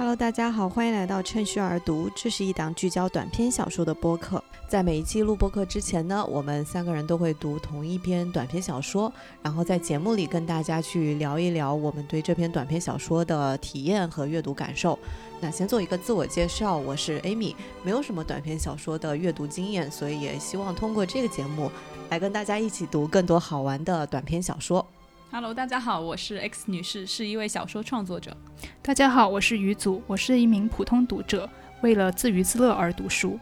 [0.00, 2.10] Hello，大家好，欢迎来到趁虚而读。
[2.16, 4.42] 这是一档聚焦短篇小说的播客。
[4.66, 14.98] 在每一期录播课之前呢，我们三个人都会读同一篇短篇小说，然后在节目里跟大家去聊一聊我们对这篇短篇小说的体验和阅读感受。
[15.38, 21.70] 那先做一个自我介绍，我是 Amy，没有什么短篇小说的阅读经验，所以也希望通过这个节目
[22.08, 24.86] 来跟大家一起读更多好玩的短篇小说。
[25.32, 28.36] Hello，大家好，我是 X 女士，是一位小说创作者。
[28.82, 31.48] 大家好，我是于祖，我是一名普通读者，
[31.82, 33.38] 为了自娱自乐而读书。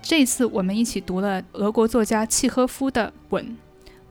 [0.00, 3.44] 这次我们一起读了俄国作家契诃夫的《吻》。《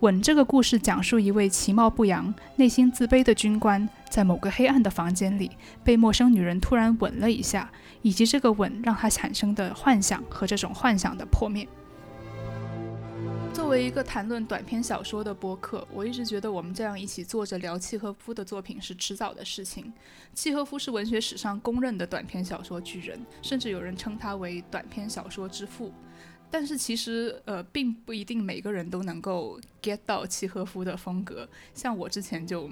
[0.02, 5.50] 吻》这个故事讲述一位其貌不扬、内心自卑的军官，在某个黑暗的房间里
[5.84, 7.72] 被陌生女人突然吻了一下，
[8.04, 11.68] 以及这个吻让他产生的幻想和这种幻想的破灭。
[13.54, 19.94] 作为一个谈论短篇小说的播客，我一直觉得我们这样一起坐着聊契诃夫的作品是迟早的事情。
[20.34, 25.94] 契诃夫是文学史上公认的短篇小说巨人，甚至有人称他为短篇小说之父。
[26.50, 31.48] 但是其实，呃，并不一定每个人都能够 get 到契诃夫的风格。
[31.76, 32.68] 像我之前就。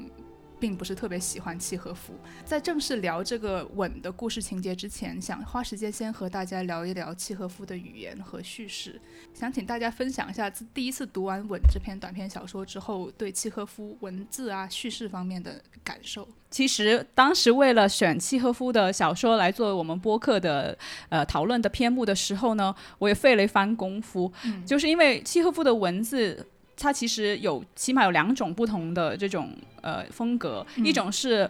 [0.62, 2.14] 并不是特别喜欢契诃夫。
[2.46, 9.02] 在正式聊这个吻的故事情节之前，想花时间先和大家聊一聊契诃夫的语言和叙事。
[9.34, 16.28] 想请大家分享一下自第一次读完《吻》这篇短篇小说之后，对契诃夫文字啊、叙事方面的感受。
[16.52, 20.78] 其实当时为了选契诃夫的小说来作为我们播客的
[21.10, 24.32] 呃讨论的篇目的时候呢，我也费了一番功夫，
[24.64, 26.46] 就是因为契诃夫的文字。
[26.82, 31.50] 它其实有起码有两种不同的这种呃风格，一种是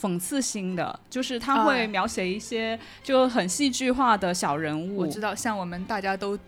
[0.00, 4.96] 讽刺性的，就是他会描写一些就很戏剧化的小人物。
[4.96, 6.38] 我知道，像我们大家都。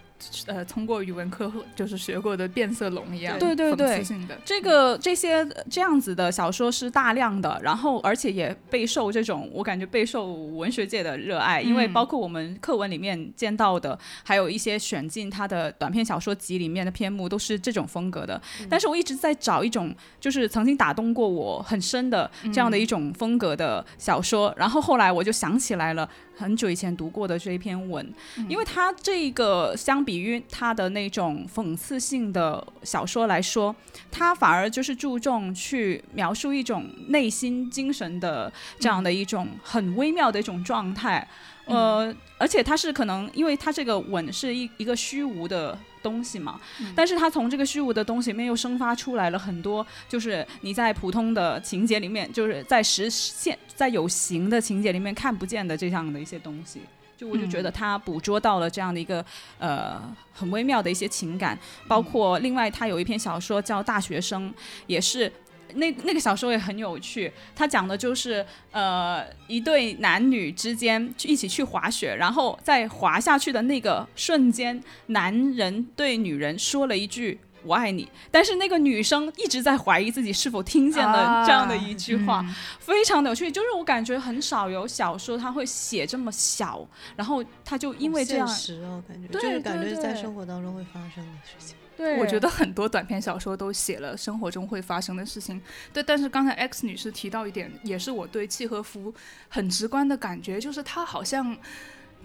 [0.46, 4.04] 呃，通过语文课就是学过的变色龙一样，对对对，
[4.44, 18.40] 这个这些这样子的小说是大量的，然后而且也备受这种我感觉备受文学界的热爱，因为包括我们课文里面见到的，还有一些选进他的短篇小说集里面的篇目都是这种风格的。
[18.68, 26.08] 但是我一直在找一种就是曾经打动过我很深的这样的一种风格的小说，然后后来我就想起来了。
[26.36, 28.12] 很久以前读过的这一篇文，
[28.48, 33.74] 因为它这个相比于他的那种讽刺性的小说来说，
[34.10, 41.26] 他反而就是注重去描述一种内心精神的这样的一种很微妙的一种状态。
[41.66, 46.60] 呃，而且它是可能，因为它这个吻是一一个虚无的东西嘛，
[46.94, 56.80] 但是它从这个虚无的东西里面又生发出来了很多，就是你在普通的情节里面，就是在实现，在有形的情节里面看不见的这样的一些东西，
[57.16, 59.24] 就我就觉得他捕捉到了这样的一个
[59.58, 60.02] 呃
[60.32, 61.56] 很微妙的一些情感，
[61.86, 64.50] 包括另外他有一篇小说叫《大学生》，
[64.86, 65.32] 也是。
[65.74, 82.44] 那那个小说也很有趣，它讲的就是呃一对男女之间一起去滑雪，然后在滑下去的那个瞬间，男人对女人说了一句“我爱你”，但是那个女生一直在怀疑自己是否听见了这样的一句话，
[82.78, 83.50] 非常的有趣。
[83.50, 91.76] 就是我感觉很少有小说他会写这么小，然后他就因为这样，实哦，感觉就是感觉在生活当中会发生的事情。
[92.02, 95.60] 对，我觉得很多短篇小说都写了生活中会发生的事情。
[95.92, 99.14] 对，但是刚才 X 女士提到一点，也是我对契诃夫
[99.48, 101.56] 很直观的感觉，就是他好像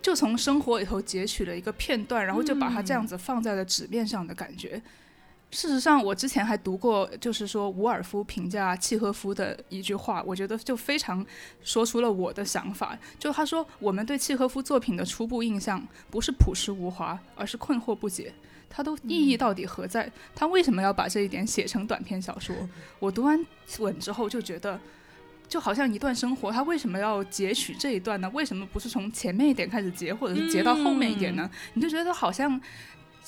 [0.01, 4.81] 就从生活里头截取了一个片段，然后就把它这样子放在了纸面上的感觉。
[5.49, 11.25] 事实上，我之前还读过，就是说伍尔夫评价契诃夫的一句话，我觉得就非常
[11.63, 12.97] 说出了我的想法。
[13.17, 18.33] 就他说，我们对契诃夫作品的初步印象不是朴实无华，而是困惑不解。
[18.69, 20.11] 他都意义到底何在？
[20.35, 22.55] 他为什么要把这一点写成短篇小说？
[23.00, 23.39] 我读完
[23.79, 24.79] 《文》之后就觉得，
[25.47, 28.29] 就好像一段生活，他为什么要截取这一段呢？
[28.33, 31.50] 为什么不是从前面一点开始截，或者是截到后面一点呢？
[31.73, 32.59] 你就觉得好像，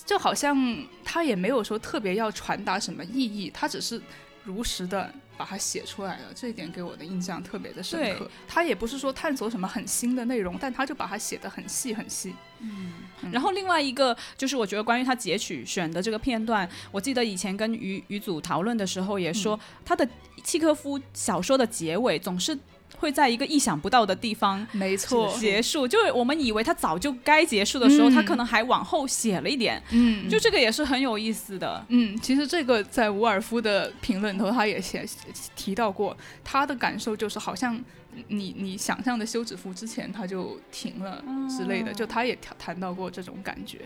[0.06, 0.56] 就好像
[1.04, 4.02] 他也没有说特别要传达什么意义，他只是
[4.50, 5.14] 如实的。
[5.40, 8.30] 把它写出来了，这一点给我的印象特别的深刻。
[8.46, 12.36] 他也不是说探索什么很新的内容，但他就把它写的很细很细。
[12.60, 12.92] 嗯，
[13.32, 20.06] 然后另外一个就是我觉得关于他截取选的这个片段，我记得以前跟于于组讨论的时候也说，他的
[20.44, 22.60] 契科夫小说的结尾总是。
[23.00, 25.88] 会在一个意想不到的地方，没错，结束。
[25.88, 29.82] 就是我们以为他早就该结束的时候，他可能还往后写了一点。
[29.92, 31.84] 嗯，就这个也是很有意思的。
[31.88, 35.04] 嗯，其实这个在伍尔夫的评论头，他也写
[35.56, 37.82] 提到过，他的感受就是好像
[38.28, 43.80] 你你想象的休止符之前他就停了之类的，就他也谈谈到过这种感觉。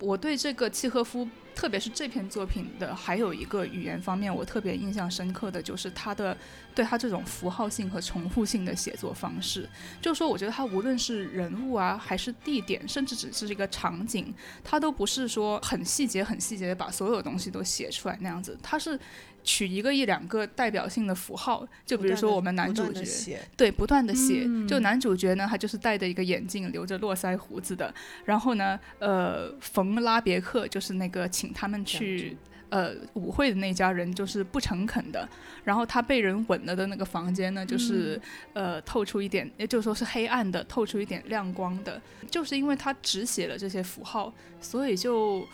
[0.00, 1.28] 我对这个契诃夫。
[1.54, 6.36] 特别是这篇作品的还有一个语言方面，我特别印象深刻的就是他的
[6.72, 9.68] 对他这种符号性和重复性的写作方式。
[10.00, 18.96] 就是说，我觉得他无论是人物啊，还是地点，甚至只是一个场景，他都不是说很细节、很细节的把所有东西都写出来那样子，他是。
[19.44, 24.46] 取一个一两个代表性的符号，就比如说我们男主角，对，不断的写。
[24.66, 27.92] 就男主角呢，他就是戴着一个眼镜，留着络腮胡子的。
[28.24, 32.36] 然后呢，呃，冯拉别克就是那个请他们去
[32.68, 35.28] 呃舞会的那家人，就是不诚恳的。
[35.64, 38.20] 然后他被人吻了的那个房间呢，就是
[38.52, 42.00] 呃透出一点，也就是说是黑暗的，透出一点亮光的。
[42.30, 45.46] 就是因为他只写了这些符号，所以就。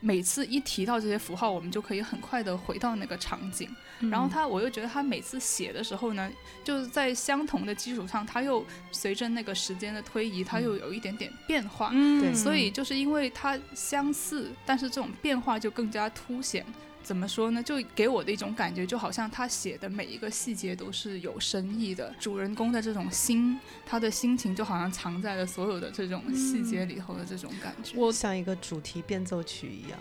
[0.00, 3.68] 每次一提到这些符号，我们就可以很快的回到那个场景。
[4.10, 6.30] 然后他，我又觉得他每次写的时候呢，
[6.62, 11.90] 就是在相同的基础上，他又随着那个时间的推移，他又有一点点变化。
[11.92, 16.64] 嗯，所以就是因为它相似，但是这种变化就更加凸显。
[17.02, 17.62] 怎么说呢？
[17.62, 22.14] 就给我的一种感觉，就好像他写的每一个细节都是有深意的。
[22.20, 29.98] 主人公的这种心，他的心情就好像藏在了所有的这种细节里头的这种感觉，我像一个主题变奏曲一样。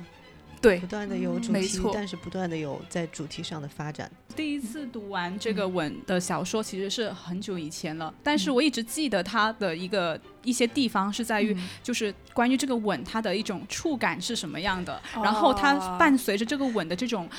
[0.60, 4.12] 对，不断的有主题，但是不断的有在主题上的发展。
[4.36, 17.30] 第一次读完这个吻的小说，其实是很久以前了，但是我一直记得他的一个一些地方是在于，就是关于这个吻它的一种触感是什么样的，然后它伴随着这个吻的这种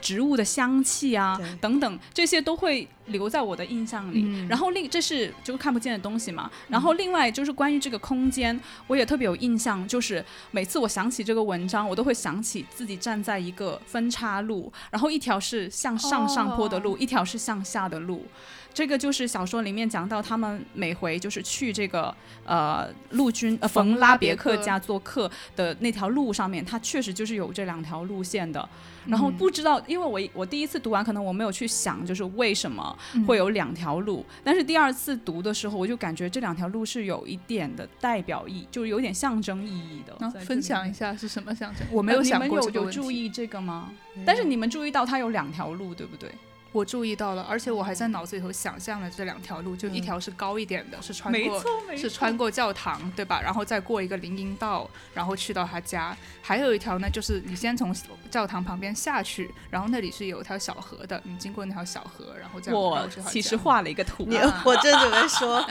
[0.00, 4.46] 植物的香气啊等等，这些都会留在我的印象里。
[4.48, 12.64] 然后另这是就看不见的东西嘛，然后另外就是关于这个空间，我也特别有印象，就是每次我想起这个文章，我都会想起。
[12.74, 18.26] 自己站在一个分叉路，然后一条是向上上坡的路，一条是向下的路。
[18.74, 28.68] 这个就是小说里面讲到他们每回就是去这个呃陆军呃冯拉别克家做客的那条路上面，它确实就是有这两条路线的。
[29.06, 34.24] 然后不知道，因为我我第一次读完，可能我没有去想，就是为什么会有两条路。
[34.42, 40.30] 但是第二次读的时候，我就感觉这两条路是有一点的代表意，就是有点象征意义的。
[40.40, 41.86] 分享一下是什么象征？
[41.92, 43.92] 我没有想过有有注意这个吗？
[44.24, 46.30] 但是你们注意到它有两条路，对不对？
[46.74, 51.64] 我注意到了，而且我还在脑子里头想象了这两条路，就一条是高一点的，是穿过
[51.96, 53.40] 是穿过教堂，对吧？
[53.40, 56.16] 然后再过一个林荫道，然后去到他家。
[56.42, 57.94] 还有一条呢，就是你先从
[58.28, 64.28] 教堂旁边下去，然后那里是有一条小河的，你经过那条小河，然后再我其实画了一个图，
[64.64, 65.64] 我正准备说，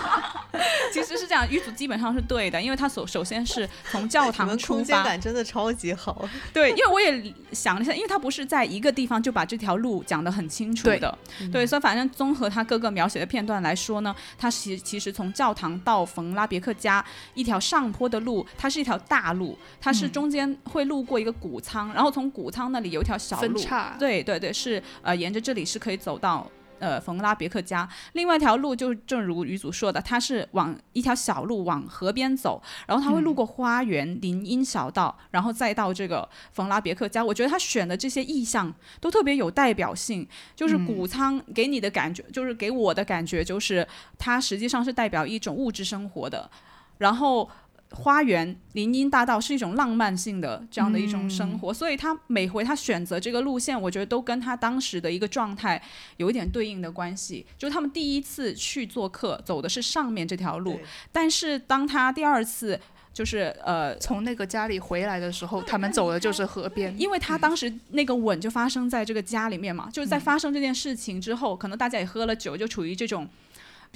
[0.90, 6.26] 其实是这样，玉组基本上是对的，因为他首首先是从教 堂出发，感真的超级好。
[6.50, 10.45] 对，因为我也想了一下，因为他不是在一个地方就把这条路讲的很。
[10.48, 11.18] 清楚的，
[11.52, 17.04] 对，所以反正综合他各个描写的片段来说呢，他其其实从教堂到冯拉别克家
[17.34, 23.60] 一条上坡的路，它是一条大路，它是中间会路过一个谷仓，然后从谷仓那里有一条小路，
[23.98, 26.46] 对对对，是呃沿着这里是可以走到。
[26.78, 37.24] 呃，冯拉别克家，另外一条路就正如于祖说的，他是往一条小路往河边走，然后他会路过花园、林荫小道，然后再到这个冯拉别克家。
[37.24, 43.86] 我觉得他选的这些意象都特别有代表性，就是谷仓给你的感觉，就是给我的感觉，就是
[44.18, 46.50] 它实际上是代表一种物质生活的，
[46.98, 47.48] 然后。
[47.92, 55.80] 花园、林荫大道是一种浪漫性的这样的一种生活，所以他每回他选择这个路线，我觉得都跟他当时的一个状态
[56.16, 57.46] 有一点对应的关系。
[57.56, 60.78] 就他们第一次去做客走的是上面这条路，
[61.12, 62.78] 但是当他第二次
[63.14, 73.26] 就是呃从那个家里回来的时候，他们走的就是河边，因为他当时那个吻就发生在这个家里面嘛，就是在发生这件事情之后，可能大家也喝了酒，就处于这种。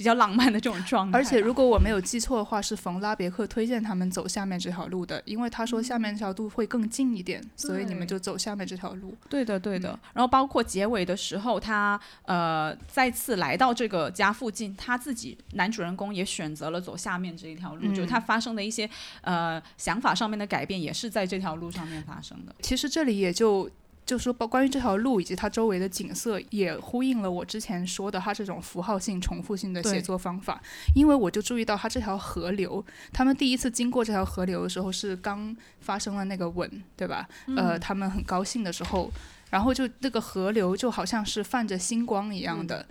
[0.01, 9.15] 比较浪漫的这种状态，而且如果我没有记错的话，是冯拉别克推荐他们走下面这条路的，因为他说下面这条路会更近一点，所以你们就走下面这条路。
[9.29, 9.89] 对的，对的。
[10.15, 18.89] 然后包括结尾的时候，他呃再次来到这个家附近，他自己男主人公也选择了走下面这一条路，就是他发生的一些
[19.21, 22.55] 呃想法上面的改变，也是在这条路上面发生的。
[22.63, 23.69] 其实这里也就。
[24.11, 30.61] 就说关关于这条路以及它周围的景色，也呼应了我之前说的它这种符号性、重复性的写作方法。
[30.93, 37.25] 因为我就注意到它这条河流，他们第一次经过这条河流的时候是刚发生了那个吻，对吧？
[37.55, 39.09] 呃，他们很高兴的时候，
[39.49, 42.85] 然后就那个河流就好像是泛着星光一样的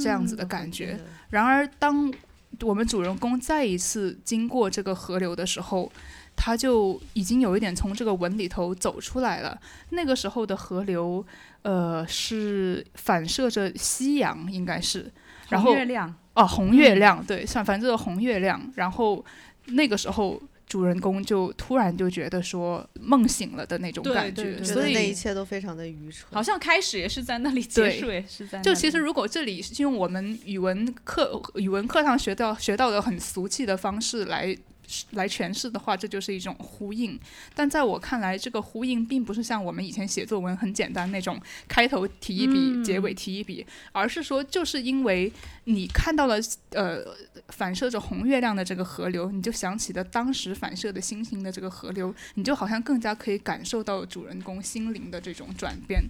[0.00, 0.96] 这样子的感觉。
[1.30, 2.08] 然而，当
[2.60, 5.90] 我们主人公再一次经过这个河流的时候，
[6.36, 9.58] 他就已经有一点从这个文里头走出来了。
[9.90, 11.24] 那个时候的河流，
[11.62, 15.10] 呃，是反射着夕阳，应该是。
[15.48, 16.14] 然后月亮。
[16.34, 18.60] 哦，红月亮，对，像反正红月亮。
[18.76, 19.22] 然后
[19.66, 20.40] 那个时候，
[20.72, 26.26] 主人公就突然就觉得说梦醒了的那种感觉，对对所以那一切都非常的愚蠢。
[26.32, 28.64] 好像开始也是在那里，结束也是在那里。
[28.64, 34.56] 就其实如果这里是用我们语文课语文课上学到学到的很俗气的方式来。
[35.12, 37.18] 来诠释的话，这就是一种呼应。
[37.54, 45.32] 但在我看来，这个呼应并不是像我们以前写作文很简单那种开头提一笔，嗯结尾提一笔，而是说，就是因为
[45.64, 46.36] 你看到了
[46.70, 47.04] 呃
[47.48, 56.02] 反射着红月亮的这个河流，你就想起了当时反射的星星的这个河流，你就好像更加可以感受到主人公心灵的这种转变。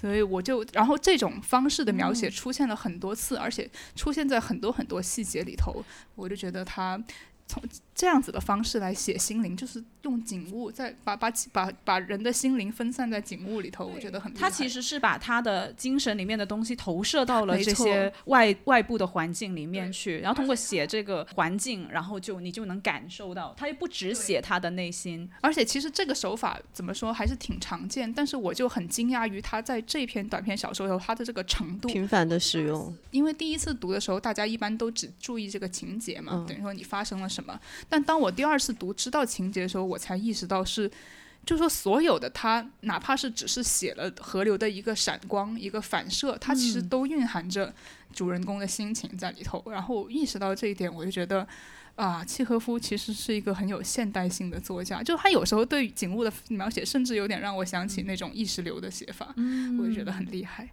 [0.00, 6.98] 所以我就，然后这种方式的描写出现了很多次，而且出现在很多很多细节里头，我就觉得他
[7.46, 7.62] 从
[8.00, 14.32] 这样子的方式来写心灵，就是用景物在把把把把人的心灵分散在景物里头，我觉得很。
[14.32, 37.60] 他其实是把他的精神里面的东西投射到了这些外外部的环境里面去，然后通过写这个环境，然后就你就能感受到，他又不只写他的内心，而且其实这个手法怎么说还是挺常见，但是我就很惊讶于他在这篇短篇小说里头他的这个程度，频繁的使用，因为第一次读的时候，大家一般都只注意这个情节嘛，嗯等于说你发生了什么。
[37.90, 40.90] 但当我第二次读知道情节的时候，我才意识到是，
[41.44, 47.74] 就说所有的它，哪怕是只是写了河流的一个闪光、一个反射，它其实都蕴含着
[48.14, 49.62] 主人公的心情在里头。
[49.70, 51.46] 然后意识到这一点，我就觉得。
[51.96, 59.34] 啊，契诃夫其实是一个很有现代性的作家，就他有时候对景物的描写，甚至有点让我想起那种意识流的写法，
[59.78, 60.70] 我就觉得很厉害。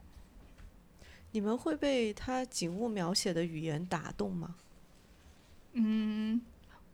[1.32, 4.56] 你们会被他景物描写的语言打动吗？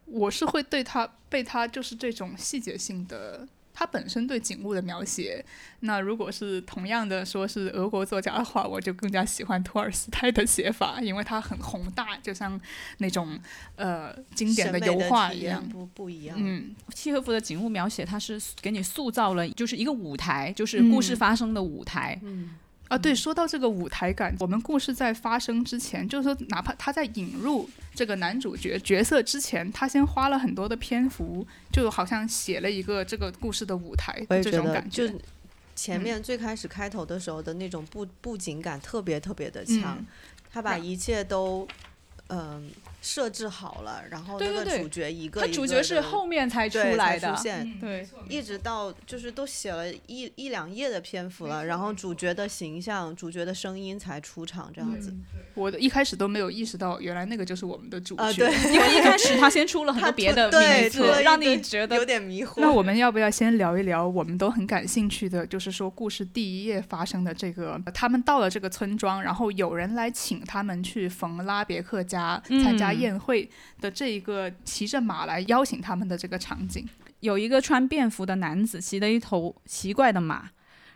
[0.05, 5.43] 我是会对他被他就是这种细节性的，他本身对景物的描写。
[5.81, 12.59] 那如果是同样的说是俄国作家的话，我就更加喜欢托尔斯泰的写法，因为他很宏大，就像
[12.99, 13.39] 那种
[13.75, 15.67] 呃经典的油画一样。
[15.67, 16.37] 不不一样。
[16.39, 22.19] 嗯，契诃夫的景物描写，他是给你塑造了就是一个舞台，就是故事嗯发生的舞台。
[22.23, 22.51] 嗯，
[22.93, 35.15] 啊，对，说到这个舞台感，我们故事在发生之前，就是说，哪怕他在引入这个男主角角色之前，他先花了很多的篇幅，就好像写了一个这个故事的舞台这种感就觉。
[35.75, 40.05] 前面最开始开头的时候的那种布布景感特别特别的强，嗯。
[40.51, 41.67] 他把一切都
[42.27, 42.69] 嗯、
[43.03, 55.13] 设置好了，然后那个主角一个他一个主角是后面才出来的出，现，嗯对，一直到就是都写了一一两页的篇幅了，然后主角的形象、主角的声音才出场这样子。
[55.53, 58.23] 我的一开始都没有意识到，原来那个就是我们的主角。
[58.23, 62.61] 啊，对，因为一开始 他先出了很多别的对名字，让你觉得有点迷惑。
[62.61, 73.49] 那我们要不要先聊一聊我们都很感兴趣的，就是说故事第一页发生的这个，他们到了这个村庄，然后有人来请他们去冯拉别克家参加嗯宴会
[73.81, 76.87] 的这一个骑着马来邀请他们的这个场景。
[77.19, 80.49] 有一个穿便服的男子骑了一头奇怪的马，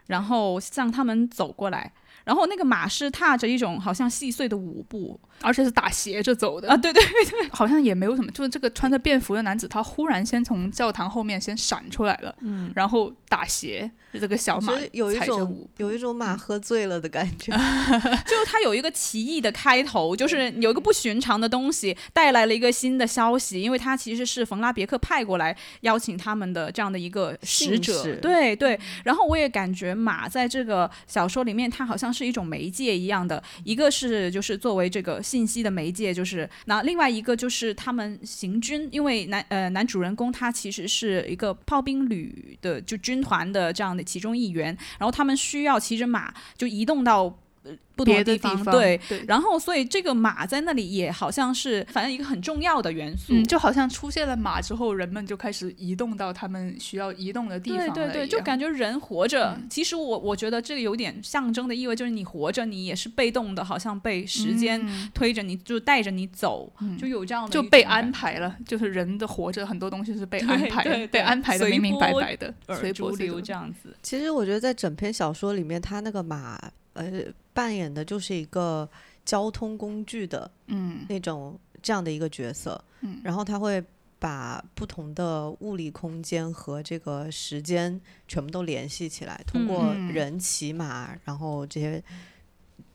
[0.07, 1.91] 然后向他们走过来。
[2.25, 6.69] 然后那个马是踏着一种好像细碎的舞步而且是打斜着走的。
[6.69, 17.51] 啊，对对对，好像也没有什么，就是这个穿着便服的男子，他忽然先从教堂后面先闪出来了，嗯，然后打斜，就这个小马有一种有一种马喝醉了的感觉。
[18.25, 28.79] 就他有一个奇异的开头，就是有一个不寻常的东西带来了一个新的消息，因为他其实是冯拉别克派过来邀请他们的这样的一个使者，对对。
[29.03, 44.67] 然后我也感觉马在这个小说里面，它好像是一种媒介一样的，一个是就是作为这个信息的媒介，就是那另外一个就是他们行军，因为男呃男主人公他其实是一个炮兵旅的就军团的这样的其中一员，
[44.97, 47.37] 然后他们需要骑着马就移动到。
[47.67, 49.23] 呃不同别的地方，方对，对。
[49.27, 53.33] 然后，所以这个马在那里也好像是，反正一个很重要的元素。
[53.33, 73.95] 嗯，就好像出现了马之后，人们就开始移动到他们需要移动的地方对对对，就感觉人活着，嗯其实我我觉得这个有点象征的意味，就是你活着，你也是被动的，好像被时间嗯推着你，就带着你走，嗯就有这样的就被安排了，就是人的活着很多东西是被安排的，对对被安排的明明白白的，随波逐流这样子。
[74.03, 76.59] 其实我觉得在整篇小说里面，他那个马
[76.97, 77.23] 呃
[77.53, 78.89] 扮演的就是一个
[79.23, 81.05] 交通工具的嗯。
[81.07, 83.21] 那种这样的一个角色，嗯。
[83.23, 83.83] 然后他会
[84.19, 90.11] 把不同的物理空间和这个时间全部都联系起来，通过嗯。
[90.11, 92.03] 人骑马，然后这些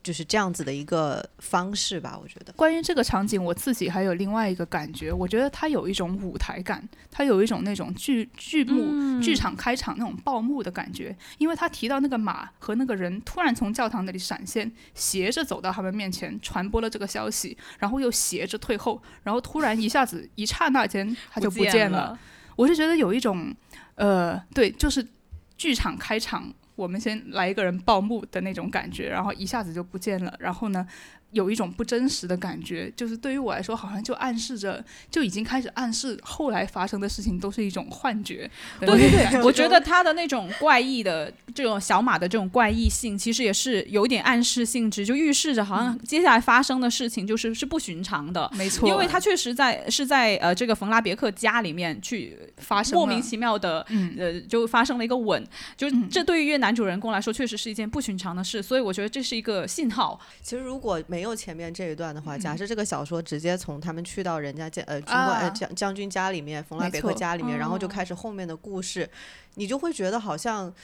[0.03, 2.53] 就是这样子的一个方式吧，我觉得。
[2.55, 11.17] 关于这个场景，我自己还有另外一个感觉，我觉得它有一种舞台感，它有一种那种剧剧目、嗯剧场开场那种报幕的感觉。
[11.39, 22.19] 因为他提到那个马和那个人突然从教堂那里闪现，斜着走到他们面前，传播了这个消息，然后又斜着退后，然后突然一下子一刹那间他就不见了。
[22.57, 23.55] 我是觉得有一种，
[23.95, 25.07] 呃，对，就是
[25.57, 30.87] 剧场开场，我们先来一个人报幕的那种感觉，然后一下子就不见了，然后呢？
[31.33, 38.51] 有一种不真实的感觉，就是对于我来说，好像就暗示着，就已经开始暗示后来发生的事情都是一种幻觉。
[38.79, 48.51] 对对对，我觉得他的那种怪异的这种小马的这种怪异性，其实也是有点暗示性质，就预示着好像接下来发生的事情就是是不寻常的。
[48.55, 53.87] 没错，因为他确实在是在呃这个冯拉别克家里面去发生莫名其妙的
[54.19, 55.43] 呃就发生了一个吻，
[55.79, 60.21] 就这对于男主人公来说确实是一件不寻常的事，所以我觉得这是一个信号。
[60.43, 69.09] 其实如果没没有前面这一段的话，假设这个小说直接从他们去到人家将呃军官将将军家里面，冯拉别克家里面，然后就开始后面的故事，
[69.55, 70.75] 你就会觉得好像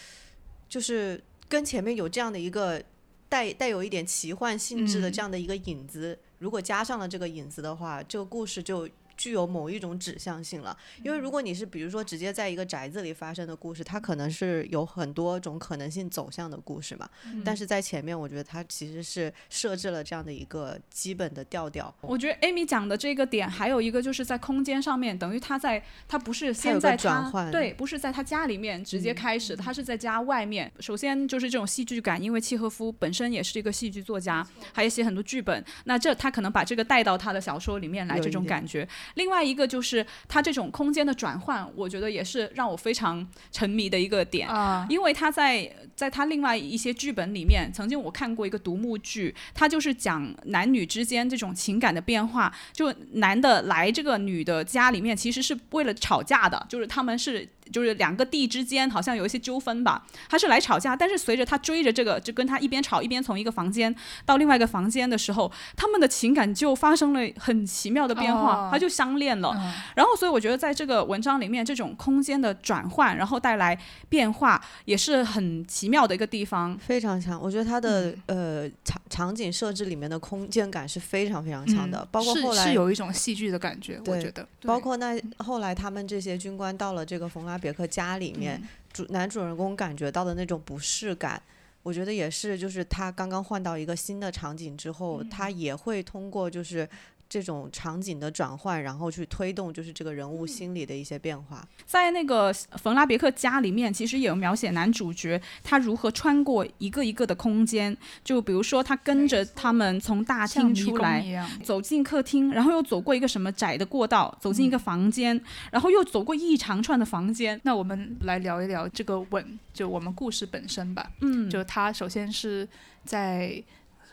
[0.69, 2.83] 就是跟前面有这样的一个
[3.29, 8.89] 带带有一点奇幻性质的这样的一个影子，如果加上了这个影子的话，这个故事就。
[9.19, 17.11] 具有某一种指向性了，因为如果你是比如说直接在一个宅子里发生的故事，它可能是有很多种可能性走向的故事嘛。
[17.45, 21.93] 但是在前面，我觉得它其实是设置了这样的一个基本的调调。
[22.01, 30.71] 我觉得 Amy 讲的这个点还有一个就是在空间上面，等于他在他不是先在他对，不是在他家里面直接开始，他是在家外面。
[30.79, 38.87] 首先就是这种戏剧感，因为契诃夫本身也是一个戏剧作家，还有写很多剧本，那这他可能把这个带到他的小说里面来，这种感觉。
[39.15, 57.49] 另外一个就是它这种空间的转换，我觉得也是让我非常沉迷的一个点啊，因为他在在他另外一些剧本里面，曾经我看过一个独幕剧，他就是讲男女之间这种情感的变化，就男的来这个女的家里面，其实是为了吵架的，就是他们是。
[57.73, 63.95] 就是两个地之间好像有一些纠纷吧，他是来吵架，但是随着他追着这个，就跟他一边吵一边从一个房间
[64.25, 69.53] 到另外一个房间的时候，他们的情感就发生了很奇妙的变化，他就相恋了。
[69.95, 77.39] 然后，所以我觉得在这个文章里面，这种空间的转换，然后带来变化，也是很奇妙的一个地方，非常强。
[77.39, 84.47] 我觉得他的呃场场景设置里面的空间感是非常非常强的，包括后来是有一种戏剧的感觉，我觉得。
[84.63, 87.58] 包括那后来他们这些军官到了这个冯拉。
[87.59, 91.43] 别克家里面主男主人公感觉到的那种不适感，
[91.83, 96.89] 我觉得也是，就是他刚刚换到一个新的场景之后，他也会通过就是。
[97.29, 101.67] 这种场景的转换，然后去推动就是这个人物心理的一些变化。
[101.85, 107.95] 在那个冯拉别克家里面，其实也有描写男主角他如何穿过一个一个的空间。
[108.25, 115.39] 就比如说，他跟着他们从大厅出来，走进客厅，然后又走过一个什么窄的过道，走进一个房间，
[115.71, 117.61] 然后又走过一长串的房间。
[117.65, 121.11] 那我们来聊一聊这个吻，就我们故事本身吧。
[121.21, 122.67] 嗯，就他首先是
[123.05, 123.63] 在。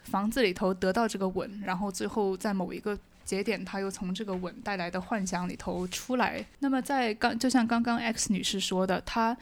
[0.06, 6.46] 房子里头得到这个吻，然后最后在某一个节点，他又从这个吻带来的幻想里头出来。
[6.60, 9.36] 那么在刚就像刚刚 X 女士说的，她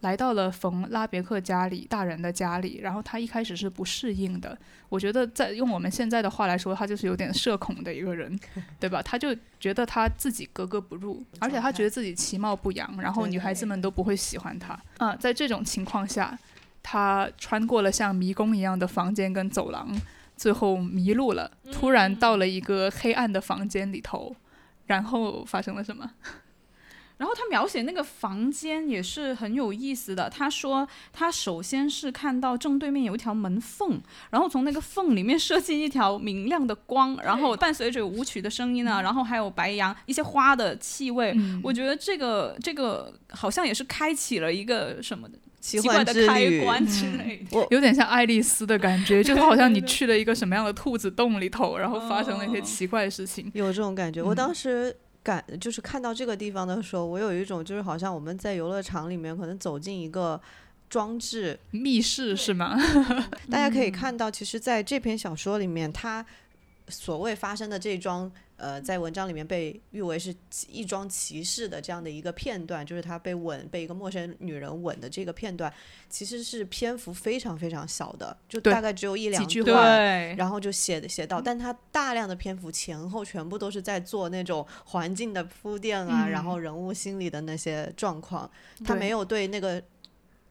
[0.00, 4.56] 来到了冯拉别克家里大人的家里，然后她一开始是不适应的。
[4.88, 8.38] 我觉得在用我们现在的话来说，她就是有点社恐的一个人，
[8.78, 9.02] 对吧？
[9.02, 14.78] 她就觉得她自己格格不入，而且她觉得自己其貌不扬，然后女孩子们都不会喜欢她。
[14.98, 16.38] 嗯，在这种情况下。
[16.84, 19.88] 他穿过了像迷宫一样的房间跟走廊，
[20.36, 21.50] 最后迷路了。
[21.72, 24.36] 突然到了一个黑暗的房间里头，
[24.86, 26.10] 然后发生了什么？
[27.16, 30.28] 然后他描写那个房间也是很有意思的。
[30.28, 41.34] 他说他首先是看到正对面有一条门缝，然后从那个缝里面射进一条明亮的光，然后伴随着舞曲的声音呢，然后还有白杨一些花的气味。
[41.62, 45.38] 我觉得这个这个好像也是开启了一个什么的。
[45.64, 53.50] 奇怪的开关之类的，有点像爱丽丝的感觉， 就是好像你去了一个什么样的兔子洞里头，然后发生了一些奇怪的事情。
[53.54, 60.38] 有这种感觉，我当时感就是看到这个地方的时候，我有一种就是好像我们在游乐场里面可能走进一个
[60.90, 62.78] 装置密室，是吗？
[63.50, 66.22] 大家可以看到，其实在这篇小说里面，它
[66.88, 68.30] 所谓发生的这桩。
[68.56, 70.34] 呃，在文章里面被誉为是
[70.68, 75.72] 一桩奇事的这样的一个片段，就是他被吻，被一个陌生女人吻的这个片段，
[76.08, 79.84] 其实是篇幅非常非常小的，就大概只有一两句话，
[80.36, 88.50] 然后就写写到，但他大量的篇幅前后全部都是在做那种环境的铺垫啊，然后人物心理的那些状况，
[88.84, 89.82] 他没有对那个。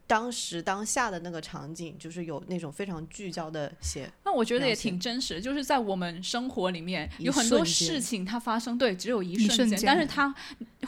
[0.06, 4.12] 当时当下的那个场景，就是有那种非常聚焦的写。
[4.26, 10.34] 那我觉得也挺真实，就是在我们生活里面有很多事情它发生，对，只有一瞬间，但是它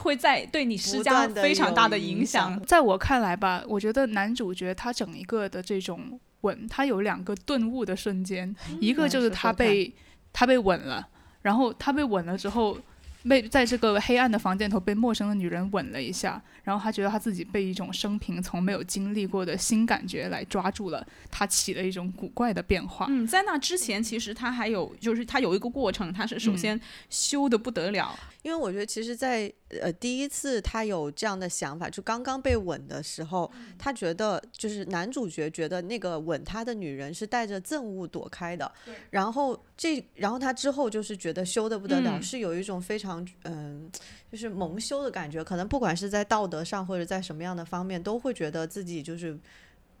[0.00, 2.62] 会在对你施加非常大的影响。
[2.64, 9.92] 在我看来吧，我觉得男主角他整一个的这种吻，他有两个顿悟的瞬间，一个就是他被
[10.32, 11.08] 他被吻了，
[11.42, 12.78] 然后他被吻了之后。
[13.28, 23.06] 被在这个黑暗的房间头被陌生的女人吻了一下，然后他觉得他自己被一种生平从没有经历过的新感觉来抓住了，他起了一种古怪的变化。
[23.08, 38.70] 嗯，在那之前，其实他还有就是他有一个过程，他是首先羞的不得了，因为我觉得其实在，呃第一次他有这样的想法，就刚刚被吻的时候，他觉得就是男主角觉得那个吻他的女人是带着憎恶躲开的，
[39.10, 42.22] 然后这然后他之后就是觉得羞的不得了，嗯。
[42.22, 43.90] 是有一种非常嗯、
[44.32, 49.38] 就是蒙羞的感觉，可能不管是在道德上或者在什么样的方面，都会觉得自己就是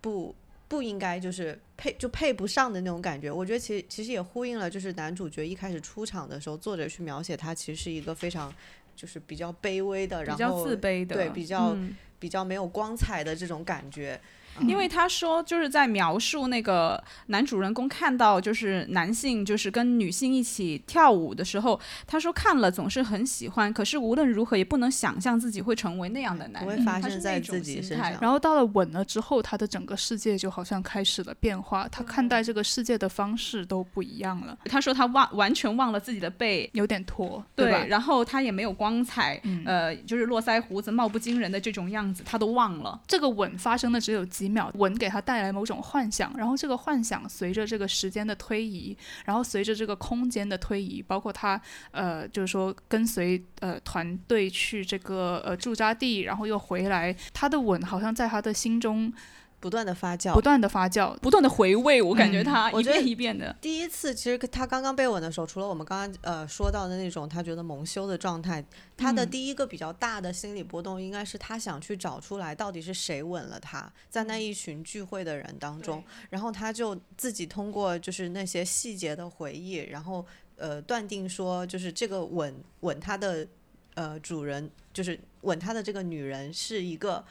[0.00, 0.34] 不。
[0.68, 8.52] 不应该就是配就配不上的那种感觉，我觉得其实其实也呼应了，就是男主角一开始出场的时候，作者去描写他其实是一个非常
[8.96, 14.20] 就是比较卑微的，然后自卑的，对比较嗯比较没有光彩的这种感觉。
[14.60, 36.46] 因为他说就是在描述那个男主人公看到就是男性就是跟女性一起跳舞的时候，他说看了总是很喜欢，可是无论如何也不能想象自己会成为那样的男人，不会发他生在是那种自己心态身上然后到了吻了之后，他的整个世界就好像开始了变化，他看待这个世界的方式都不一样了，他说他忘完全忘了自己的背。
[36.72, 37.84] 有点驼，对，吧？
[37.86, 43.00] 然后他也没有光彩，嗯呃，就是络腮胡子、貌不惊人的这种样子，他都忘了。
[43.06, 59.12] 这个吻发生的只有几秒，吻给他带来某种幻想，然后这个幻想随着这个时间的推移，然后随着这个空间的推移，包括他呃，就是说跟随呃团队去这个呃驻扎地，然后又回来，他的吻好像在他的心中
[59.58, 60.40] 不断的发酵不。
[60.40, 61.16] 断的发酵。
[61.18, 63.54] 不断的回味，我感觉嗯他一我觉得遍一遍的。
[63.60, 68.64] 第一次其实他刚刚被吻的时候，除了我们刚刚呃说到的那种他觉得蒙羞的状态，
[68.96, 80.24] 他的嗯第一个比较大的心理波动应该是他想去找出来到底是谁吻了他，在那一群聚会的人当中，然后他就自己通过就是那些细节的回忆，然后
[80.56, 83.46] 呃断定说就是这个吻吻他的
[83.94, 87.24] 呃主人，就是吻他的这个女人是一个。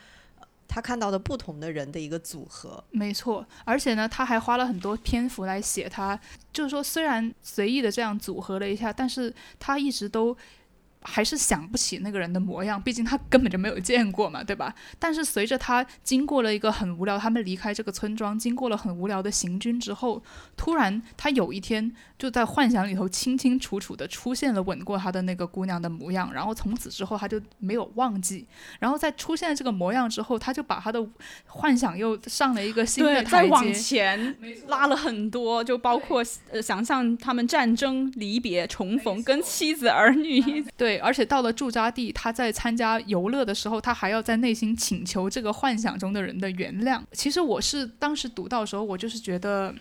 [0.68, 6.20] 他看到的不同的人的一个组合，没错，而且呢，他还花了很多篇幅来写他，
[6.52, 10.36] 就是说虽然随意的这样组合了一下，但是他一直都。
[11.06, 14.74] 还是想不起那个人的模样，毕竟他根本就没有见过嘛，对吧？
[14.98, 20.22] 但是随着他经过了一个很无聊，他们离开这个村庄，经过了很无聊的行军之后，
[20.58, 28.48] 突然他有一天就在幻想里头清清楚楚的出现了吻过他的那个姑娘的模样，然后从此之后他就没有忘记，
[28.80, 31.08] 然后在出现这个模样之后，他就把他的
[31.46, 33.66] 幻想又上了一个新的 对，台再往。
[33.76, 34.36] 前
[34.68, 40.66] 拉了很多，就包括呃想象他们战争、离别、重逢，跟妻子儿女。
[40.78, 47.02] 对，而且到了驻扎地，他在参加游乐的时候，他还要在内心请求这个幻想中的人的原谅。
[47.12, 49.74] 其实我是当时读到的时候，我就是觉得，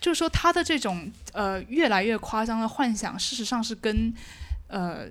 [0.00, 4.12] 就是说他的这种呃越来越夸张的幻想，事实上是跟
[4.68, 5.06] 呃。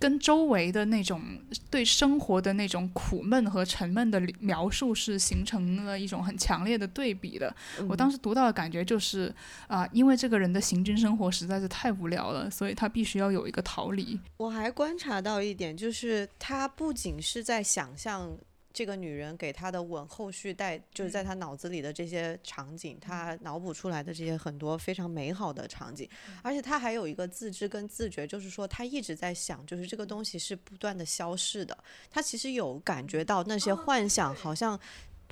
[0.00, 1.22] 跟周围的那种
[1.70, 7.54] 对生活的那种苦闷和沉闷的描述是形成了一种很强烈的对比的。
[7.86, 9.32] 我当时读到的感觉就是
[9.68, 14.18] 啊、因为这个人的行军生活实在是太无聊了，所以他必须要有一个逃离。
[14.38, 18.34] 我还观察到一点，就是他不仅是在想象
[18.72, 26.08] 这个女人给他的吻后续带，就是在他脑子里的这些场景，他脑补出来的这些很多非常美好的场景，
[26.42, 31.76] 而且他还有一个自知跟自觉，就是说他一直在想，就是这个东西是不断的消逝的，
[32.10, 34.34] 他其实有感觉到那些幻想。
[34.34, 34.78] 好像。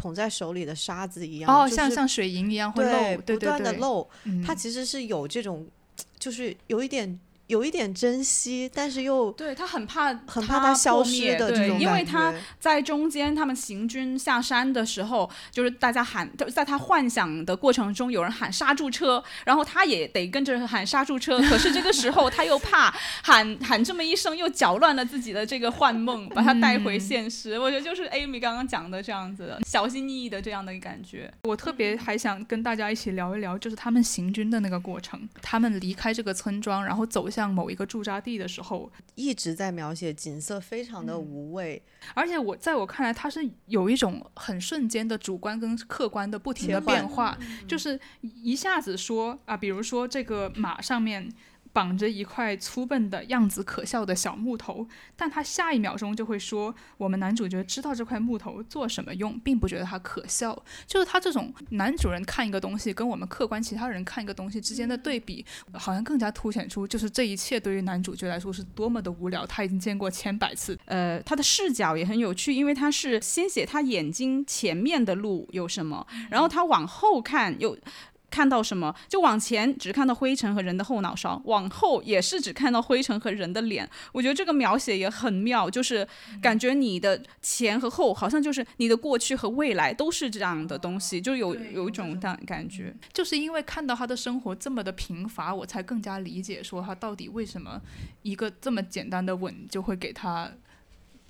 [0.01, 4.41] 捧在手里的沙子一样，哦，就是像像水银一样会对漏，不断的，漏，嗯。
[4.45, 5.69] 他其实是有这种，
[6.21, 7.19] 就是有一点
[7.49, 21.39] 有一点珍惜，但是又对他很怕，很怕它它消灭失的这种感因为他在中间他们行军下山的时候，就是大家喊，就在他幻想的过程中，有人喊刹住车，然后他也得跟着喊刹住车。
[21.49, 27.59] 可是这个时候他又怕喊喊这么一声，又搅乱了自己的这个幻梦， 把他带回现实。
[27.59, 31.33] 我觉得就是 Amy 刚刚讲的这样子的，小心翼翼的这样的感觉。
[31.45, 35.27] 我特别还想跟大家一起聊一聊，就是他们行军的那个过程。
[35.41, 41.83] 他们离开这个村庄，然后走向某一个驻扎地的时候，一直在描写景色非常的无味，
[42.15, 51.31] 而且我在我看来，它是有一种很瞬间的主观跟客观的不停的变化，就是一下子说啊，比如说这个马上面。
[51.79, 60.61] 绑着一块粗笨的样子可笑的小木头，但他下一秒钟就会说，我们男主角知道这块木头做什么用，并不觉得它可笑。
[60.89, 69.47] 就是他这种男主人看一个东西，跟我们客观其他人看一个东西之间的对比，好像更加凸显出，就是这一切对于男主角来说是多么的无聊。
[69.47, 77.79] 他已经见过千百次呃，他的视角也很有趣，因为他是先写他眼睛前面的路有什么，然后他往后看又。
[78.31, 83.89] 看到什么，就往前只看到灰尘和人的后脑勺，往后也是只看到灰尘和人的脸。
[84.13, 86.07] 我觉得这个描写也很妙，就是
[86.43, 92.95] 感觉你的前和后好像就是你的过去和未来都是这样的东西，就有有一种感感觉。
[93.13, 97.81] 就是因为看到他的生活这么的贫乏，我才更加理解说他到底为什么
[98.23, 100.51] 一个这么简单的吻就会给他。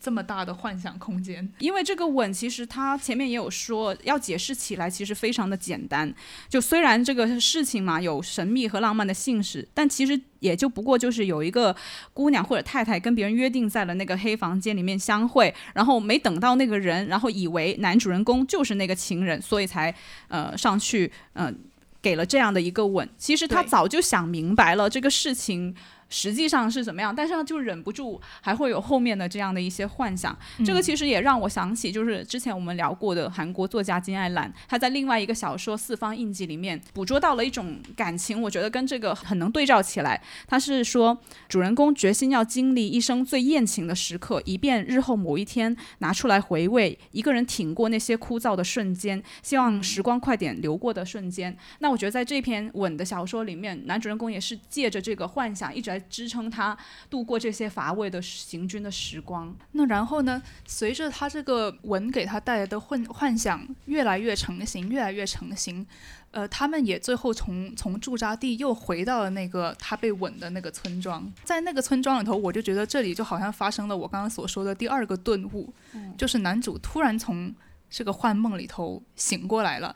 [0.01, 6.15] 这么大的幻想空间，因为这个吻其实他前面也有说，要解释起来其实非常的简单。
[6.49, 11.75] 就虽然这个事情嘛有神秘和浪漫的性质，但其实也就不过就是有一个
[12.15, 19.93] 姑娘或者太太跟别人约定在了那个黑房间里面相会，然后没等到那个人，然后以为男主人公就是那个情人，所以才
[20.29, 21.53] 呃上去呃
[22.01, 23.09] 给了这样的一个吻。
[23.19, 25.75] 其实他早就想明白了这个事情。
[26.09, 27.15] 实际上是怎么样？
[27.15, 30.37] 但是他就忍不住还会有后面的这样的一些幻想。
[30.65, 40.21] 这个其实也让我想起，就是之前我们聊过的韩国作家金爱兰，他在另外一个小说《四方印记》里面捕捉到了一种感情，我觉得跟这个很能对照起来。
[40.47, 41.19] 他是说，
[41.49, 51.57] 主人公决心要经历一生最艳情的时刻，以便日后某一天拿出来回味，一个人挺过那些枯燥的瞬间，希望时光快点流过的瞬间。
[51.81, 56.09] 那我觉得在这篇吻的小说里面，男主人公也是借着这个幻想一直在。
[56.19, 56.77] 支撑他
[57.09, 59.55] 度过这些乏味的行军的时光。
[59.73, 60.43] 那然后呢？
[60.67, 65.87] 随着他这个吻给他带来的幻幻想越来越成型，越来越成型，
[66.33, 71.33] 呃，他们也最后从从驻扎地又回到了那个他被吻的那个村庄。
[71.45, 75.73] 在那个村庄里头，我就觉得这里就好像发生了我刚刚所说的第二个顿悟，
[76.17, 77.55] 就是男主突然从
[77.89, 79.95] 这个幻梦里头醒过来了。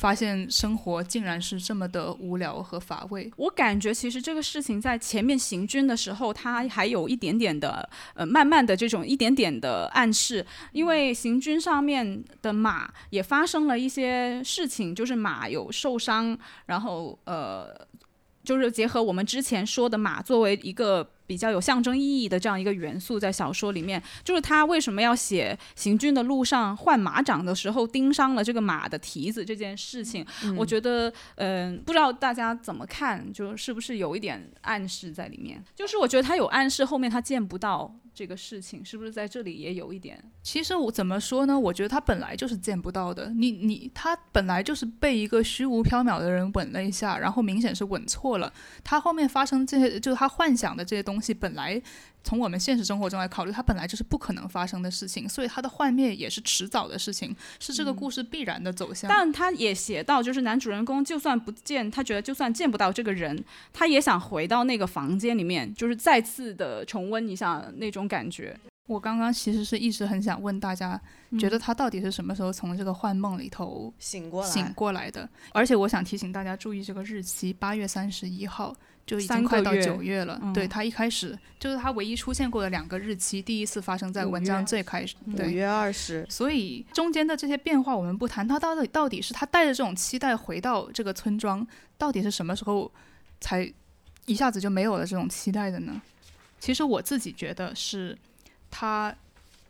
[0.00, 3.30] 发现生活竟然是这么的无聊和乏味。
[3.36, 10.44] 我感觉其实这个事情在前面行军的时候，它还有一点点的呃，慢慢的这种一点点的暗示。
[10.72, 17.76] 因为行军上面的马也发生了一些事情，就是马有受伤，然后呃，
[18.42, 21.06] 就是结合我们之前说的马作为一个。
[21.30, 30.26] 比较有象征意义的这样一个元素在小说里面，就是他为什么要写行军的路上换马掌的时候钉伤了这个马的蹄子这件事情？
[30.56, 35.64] 我觉得，嗯，不知道大家怎么看，就是不是有一点暗示在里面？
[35.76, 37.94] 就是我觉得他有暗示，后面他见不到。
[38.14, 40.22] 这个事情是不是在这里也有一点？
[40.42, 41.58] 其实我怎么说呢？
[41.58, 43.30] 我觉得他本来就是见不到的。
[43.30, 48.52] 你你他本来就是被一个虚无缥缈的人吻了一下，然后明显是吻错了。
[48.82, 51.82] 他后面发生这些，就是他幻想的这些东西，本来。
[52.22, 59.08] 从我们现实生活中来考虑，它本来就是不可能发生的事情，所以它的幻灭也是迟早的事情，是这个故事必然的走向。
[59.08, 68.56] 但他也写到，就是男主人公就算不见，他觉得就算见不到这个人，他也想回到那个房间里面，就是再次的重温一下那种感觉。
[68.90, 71.00] 我刚刚其实是一直很想问大家，
[71.38, 75.28] 觉得他到底是什么时候从这个幻梦里头醒过来醒过来的？
[75.52, 78.74] 而且我想提醒大家注意这个日期，八月三十一号。
[79.06, 86.24] 就已经快到九月了，对他一开始就是他唯一出现过的两个日期，第一次发生在文章最开始，五月二十。
[86.28, 91.66] 所以中间的这些变化我们不谈，他到底到底是他带着这种期待回到这个村庄，
[91.98, 92.88] 到底是什么时候
[93.40, 93.72] 才
[94.26, 96.00] 一下子就没有了这种期待的呢？
[96.60, 98.16] 其实我自己觉得是
[98.70, 99.14] 他。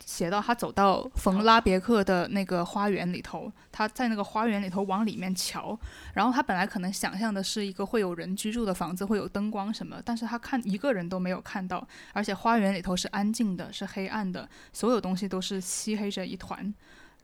[0.07, 5.79] 写到他走到冯拉别克的那个花园里头，他在那个花园里头往里面瞧，
[6.15, 16.75] 然后他本来可能想象的是一个会有人居住的房子，会有灯光什么，但是他看一个人都没有看到，而且花园里头是安静的，是黑暗的，所有东西都是漆黑着一团，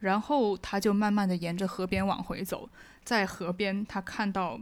[0.01, 2.69] 然后他就慢慢的沿着河边往回走，
[3.03, 4.61] 在河边他看到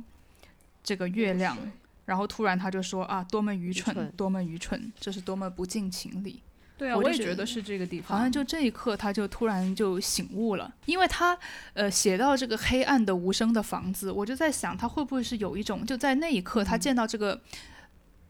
[0.82, 1.58] 这个月亮，
[2.06, 6.40] 然后突然他就说啊，多么愚蠢，多么愚蠢，这是多么不近情理。
[6.76, 8.18] 对啊，我也觉得是这个地方。
[8.18, 11.38] 好像就这一刻，他就突然就醒悟了，因为他
[11.72, 17.40] 呃写到这个黑暗的无声的房子，我就在想，他会不会是有一种就在那一刻，他见到这个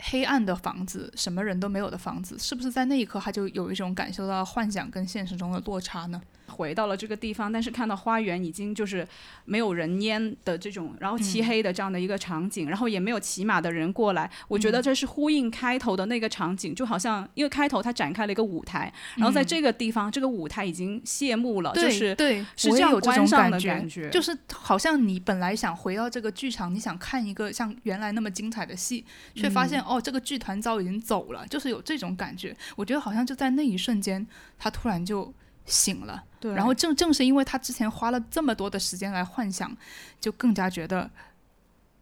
[0.00, 6.20] 黑暗的房子，什么人都没有的房子，是不是在那一刻他就有一种感受到幻想跟现实中的落差呢？
[6.46, 9.06] 回到了这个地方，但是看到花园已经就是
[9.44, 14.30] 没有人烟的这种，然后漆黑的这样的一个场景，然后也没有骑马的人过来。
[14.48, 29.04] 我觉得这是呼应开头的那个场景，就好像因为开头它展开了一个舞台，然后在这个地方，这个舞台已经谢幕了，就是对，是这样关上的感觉，就是好像你本来想回到这个剧场，你想看一个像原来那么精彩的戏，
[29.34, 32.56] 却发现哦，这个剧团早已经走了，就是有这种感觉。
[32.76, 34.26] 我觉得好像就在那一瞬间，
[34.58, 35.32] 他突然就。
[35.64, 36.52] 醒了，对。
[36.54, 39.74] 然后正正是因为他之前花了这么多的时间来幻想，
[40.20, 41.10] 就更加觉得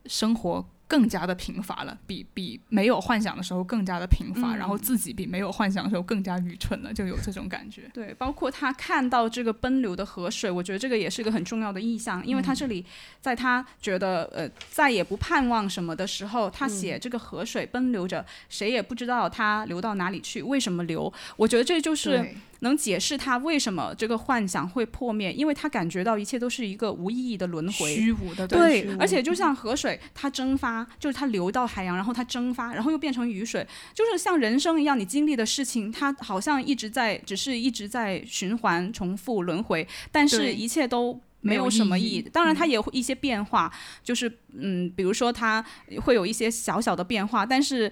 [0.06, 7.88] 生活更加的贫乏了，比比没有幻想的时候更加的贫乏，嗯然后自己比没有幻想的时候更加愚蠢了，就有这种感觉。
[7.94, 12.84] 对，包括他看到这个奔流的河水，我觉得这个也是一个很重要的意象，因为他这里
[13.22, 21.10] 在他觉得呃再也不盼望什么的时候，他写这个河水奔流着，谁也不知道它流到哪里去，为什么流？
[21.36, 27.94] 我觉得这就是对能解释他为什么这个幻想会破灭，因为他感觉到一切都是一个无意义的轮回。
[27.94, 41.20] 虚无的，对而且就像河水，它蒸发，就是它流到海洋，然后它蒸发，然后又变成雨水，就是像人生一样，你经历的事情，它好像一直在，只是一直在循环、重复、轮回，但是一切都。
[41.44, 43.68] 没没有有什么意义当然它嗯也会一些变化，
[44.04, 45.60] 就是嗯，比如说它
[46.04, 47.90] 会有一些小小的变化，但是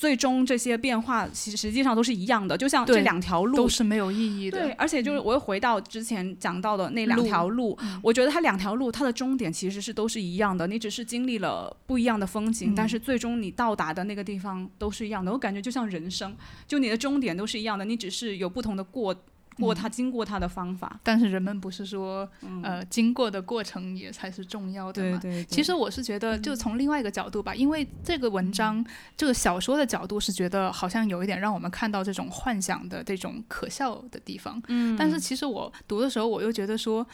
[0.00, 4.58] 最终这些变化其实实际上都是一样的，就像这两条路都是没有意义的。
[4.58, 15.30] 对，而且就是我又回到之前讲到的那两条路，我觉得它两条路它的终点其实是都是一样的，你只是经历了不一样的风景，但是最终你到达的那个地方都是一样的。
[15.30, 16.34] 我感觉就像人生，
[16.66, 19.14] 就你的终点都是一样的，你只是有不同的过
[19.60, 20.98] 过它、经过它的方法。
[21.04, 22.28] 但是人们不是说，
[22.62, 25.18] 呃，经过的过程也才是重要的嘛？
[25.18, 28.84] 对其实我是觉得，就从另外一个角度吧，因为这个文章、
[29.16, 34.60] 这个小说的角度是觉得好像有一点让我们看到这种幻想的这种可笑的地方。
[34.68, 37.06] 嗯，但是其实我读的时候，我又觉得说，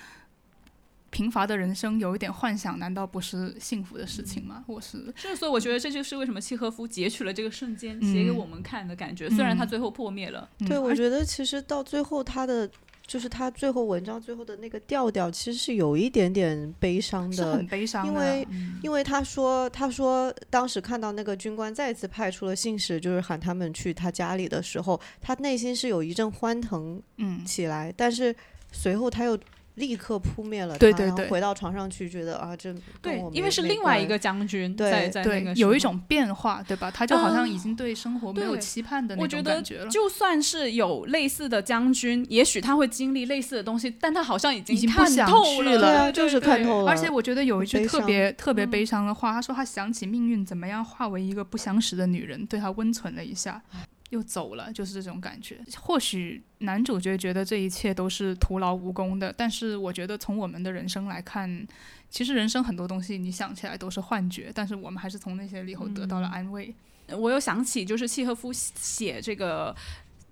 [1.16, 4.62] 贫乏的人生有一点幻想，难道不是幸福的事情吗？
[4.66, 10.46] 我是是，所以我觉得这就是为什么契诃夫截取了这个瞬间写给嗯我们看的感觉，虽然它嗯最后破灭了。
[10.58, 12.68] 对，我觉得其实到最后他的。
[13.08, 28.34] 就是他最后文章最后的那个调调，其实是有一点点悲伤的是很，悲伤的，因为嗯因为他说，他说当时看到那个军官再次派出了信使，就是喊他们去他家里的时候，他内心是有一阵欢腾嗯，起来，但是
[28.72, 29.38] 随后他又
[29.76, 36.90] 立刻扑灭了他，对对对然后回到床上去，觉得啊，这对，因为是另外一个将军对在在那对个，有一种变化，对吧？
[36.90, 39.88] 他就好像啊已经对生活没有期盼的那我觉得种感觉了。
[39.88, 46.90] 就算是有类似的将军，也许他会经历类似的东西，但他好像已经已经不看想透了，去了对啊，就是看透了。
[46.90, 53.62] 而且我觉得有一句特别特别嗯悲伤的话，他说他想起命运怎么样化为一个不相识的女人，对他温存了一下，
[54.10, 55.58] 又走了，就是这种感觉。
[55.80, 61.66] 或许男主角觉得这一切都是徒劳无功的，但是我觉得从我们的人生来看，
[62.08, 66.74] 其实人生很多东西你想起来都是幻觉，但是我们还是从那些里头得到了安慰。
[67.10, 69.74] 我又想起就是契诃夫写这个。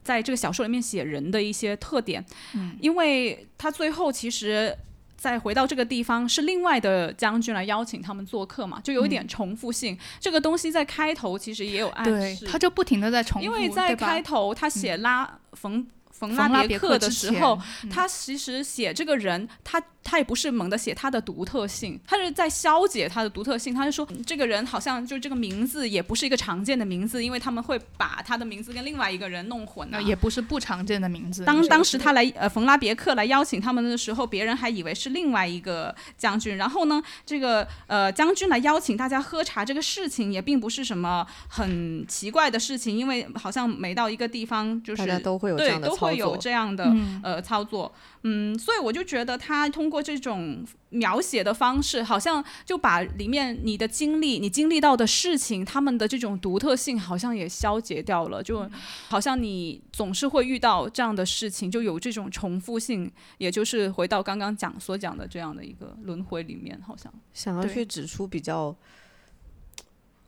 [0.04, 4.76] 在这个小说里面写人的一些特点，嗯因为他最后其实
[5.16, 9.96] 再回到这个地方，是另外的将军来邀请他们做客嘛，就有一点重复性。
[10.20, 15.87] 这个东西在开头其实也有暗对，示，他就不停的在重复，因为在开头他写拉冯
[16.18, 23.74] 冯冯拉别别克的时候，嗯他其实写这个人，他他也不是猛地写他的独特性，他是在消解他的独特性。
[23.74, 29.98] 他是说嗯这个人好像就这个名字也不是一个常见的名字，因为他们会把他的名字跟另外一个人弄混、啊。
[29.98, 31.44] 呃也不是不常见的名字。
[31.44, 36.57] 当当时他来呃冯拉别克来邀请他们的时候，别人还以为是另外一个将军。
[36.57, 46.37] 然后呢，这个呃将军来邀请大家喝茶这个事情也并不是什么很奇怪的事情，因为好像每到一个地方就是大家都会有这对样的会有。
[46.45, 47.90] 这样的、嗯呃操作。
[48.23, 58.43] 嗯，所以我就觉得他通过这种描写的方式，好像就把里面你的经历、你经历到的事情，他们的这种独特性，好像也消解掉了。
[58.43, 58.69] 就
[59.09, 67.12] 好像你总是会遇到这样的事情，就有这种重复性，也就是回到刚刚讲所讲的这样的一个轮回里面，好像。
[67.33, 68.75] 想要去指出比较，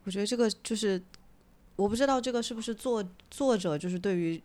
[0.05, 1.03] 我觉得这个就是，
[1.77, 4.43] 我不知道这个是不是作作者就是对于，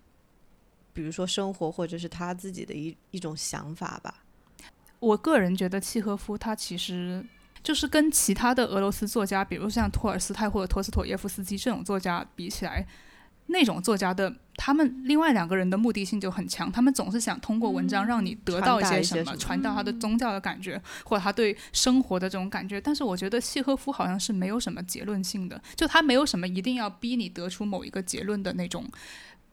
[0.94, 4.24] 比如说生活或者是他自己的一一种想法吧。
[5.00, 7.26] 我个人觉得契诃夫他其实
[7.64, 12.86] 就是跟其他的俄罗斯作家，比如像托尔斯泰或者托斯妥耶夫斯基这种作家比起来，
[13.48, 22.80] 那种作家的他们另外两个人的目的性就很强，他们总是想通过文章让你得到传达些什么，一些什么传达他的宗教的感觉，或者他对生活的这种感觉。
[22.80, 28.88] 但是我觉得契诃夫好像是没有什么结论性的，就他没有什么一定要逼你得出某一个结论的那种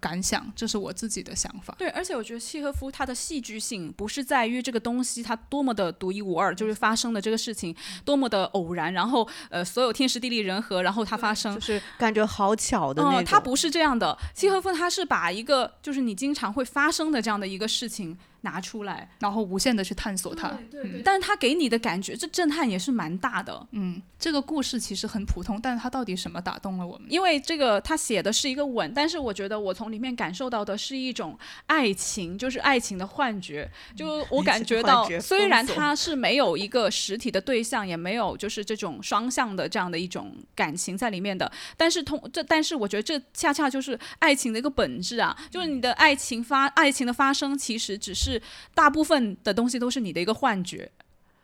[0.00, 1.74] 感想，这是我自己的想法。
[1.78, 11.60] 对，而且我觉得契诃夫他的戏剧性不是在于这个东西它多么的独一无二，就是发生的这个事情多么的偶然，然后呃所有天时地利人和，然后它发生就。
[11.60, 13.20] 是感觉好巧的那种。
[13.20, 14.16] 嗯，他不是这样的。
[14.34, 20.48] 契诃夫他是把一个就是你经常会发生的这样的一个事情，拿出来，然后无限的去探索它。
[20.70, 21.02] 对对对。
[21.02, 23.66] 但是它给你的感觉，这震撼也是蛮大的。
[23.72, 27.06] 嗯，这个故事其实很普通，但是它到底什么打动了我们？
[27.10, 33.68] 因为这个他写的是一个吻，但是我觉得我从里面感受到的是一种爱情，就是爱情的幻觉。
[33.96, 48.27] 就我感觉到，虽然他是没有一个实体的对象，也没有就是这种双向的这样的一种感情在里面的，但是通这，但是我觉得这恰恰就是爱情的一个本质啊，就是你的爱情发爱情的发生，其实只是
[48.74, 50.90] 大部分的东西都是你的一个幻觉，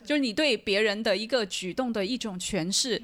[0.05, 3.01] 就是你对别人的一个举动的一种诠释。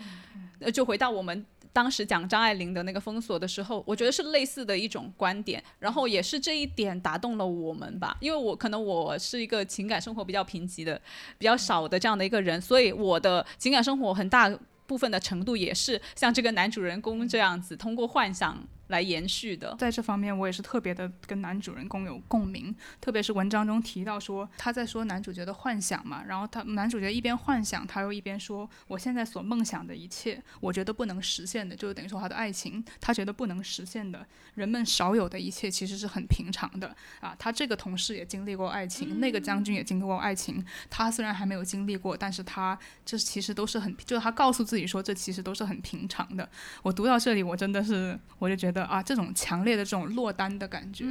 [0.58, 1.46] 呃，就回到我们。
[1.72, 8.16] 当时讲张爱玲的那个封锁的时候，我觉得是类似的一种观点，然后也是这一点打动了我们吧。
[8.18, 11.00] 因为我可能我是一个情感生活比较贫瘠的、
[11.38, 14.50] 比较少的这样的一个人，所以我的情感生活很大
[14.88, 18.60] 部分的程度也是像这个男主人公这样子，通过幻想。
[18.90, 37.34] 来延续的，在这方面我也是特别的跟男主人公有共鸣，特别是文章中提到说他在说男主角的幻想嘛，然后他男主角一边幻想，他又一边说我现在所梦想的一切，我觉得不能实现的，就等于说他的爱情，他觉得不能实现的，人们少有的一切其实是很平常的啊。
[37.38, 42.76] 他这个同事也经历过爱情，那个将军也经历过爱情，他虽然还没有经历过，但是他
[43.06, 46.48] 这其实都是很，就是他告诉自己说这其实都是很平常的。
[46.82, 48.79] 我读到这里，我真的是我就觉得。
[48.84, 51.04] 啊，这种强烈的这种落单的感觉，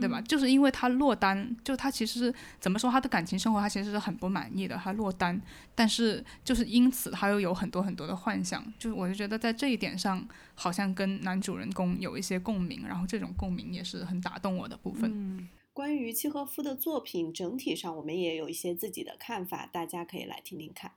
[0.00, 0.20] 对吧？
[0.22, 5.40] 就是因为他落单，就他其实怎么说，他的感情生活他其实是很不满意的，他落单，
[5.74, 15.48] 但是就是因此他又有很多很多的幻想，就是我就觉得在这一点上，好像跟男主人公有一些共鸣，然后这种共鸣也是很打动我的部分。
[15.72, 20.90] 关于契诃夫的作品，整体上我们也有一些自己的看法，大家可以来听听看。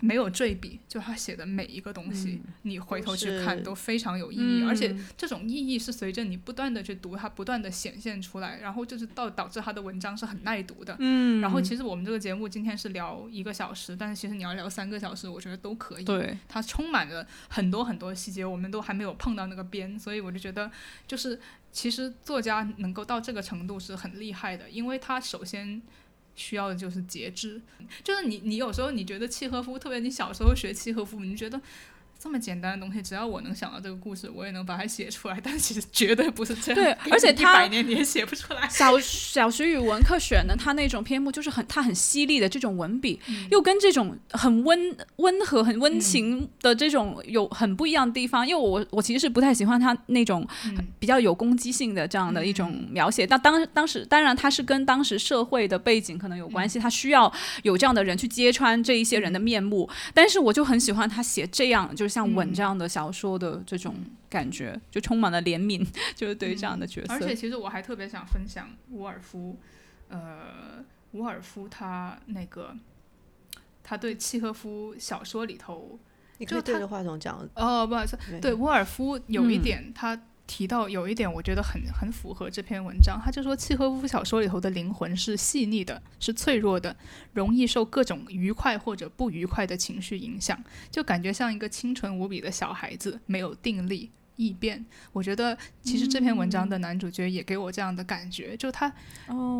[0.00, 10.96] 没有赘笔，就他写的每一个东西，你回头去看都非常有意义，而且这种意义是随着你不断的去读，它不断的显现出来，然后就是到导致他的文章是很耐读的。
[10.98, 16.04] 嗯，然后其实我们这个节目今天是聊一个小时，但是其实你要聊三个小时，我觉得都可以。
[16.04, 20.70] 对，它充满了很多很多细节，我们都还没有碰到那个边，所以我就觉得，
[21.06, 21.40] 就是
[21.72, 25.80] 其实作家能够到这个程度是很厉害的，因为他首先。
[26.34, 27.60] 需要的就是节制，
[28.02, 31.60] 就是你，你有时候你觉得契诃夫，特别你小时候学契诃夫，你觉得。
[32.24, 35.38] 这么简单的东西，只要我能想到这个故事，我也能把它写出来。
[35.44, 36.82] 但其实绝对不是这样。
[36.82, 38.66] 对，而且他一百年你也写不出来。
[38.66, 43.20] 小小学语文课选的他那种篇目，就是很他很犀利的这种文笔，
[43.50, 48.48] 又跟这种很温温和、很温情的这种有很不一样的地方。
[48.48, 50.48] 因为我我其实是不太喜欢他那种
[50.98, 53.26] 比较有攻击性的这样的一种描写。
[53.26, 57.30] 但当当时当然他是跟当时社会的背景可能有关系，他需要
[57.64, 59.86] 有这样的人去揭穿这一些人的面目。
[60.14, 62.13] 但是我就很喜欢他写这样就是。
[62.14, 63.96] 像吻这样的小说的这种
[64.30, 65.84] 感觉，就充满了怜悯，
[66.14, 67.12] 就是对于这样的角色。
[67.12, 69.58] 而且，其实我还特别想分享伍尔夫，
[70.08, 72.72] 呃，伍尔夫他那个
[73.82, 75.98] 他对契诃夫小说里头，
[76.38, 80.20] 你可以对着话筒讲哦，不好意思，对伍尔夫有一点他。
[80.46, 83.20] 提到有一点，我觉得很很符合这篇文章。
[83.24, 86.94] 他就说，契诃夫小说里头的灵魂是细腻的，是脆弱的，
[87.32, 94.84] 容易受各种愉快或者不愉快的情绪影响，就感觉像一个清纯无比的小孩子，没有定力、易变。
[95.12, 98.92] 我觉得其实这篇文章的男主角也给我这样的感觉，就他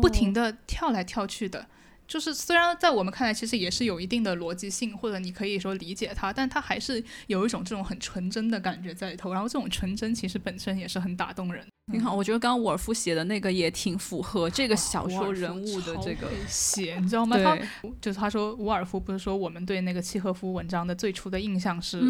[0.01, 1.67] 不停的跳来跳去的。
[2.07, 9.33] 就是虽然在我们看来，其实也是有一定的逻辑性，或者你可以说理解它，但它还是有一种这种很纯真的感觉在里头。
[9.33, 11.65] 然后这种纯真其实本身也是很打动人。
[11.91, 17.37] 你好，我觉得刚刚沃尔夫写的那个也挺符合这个小说人物的这个写，你知道吗？
[17.37, 17.57] 他
[18.01, 22.01] 就是他说伍尔夫不是说我们对那个契诃夫文章的最初的印象是，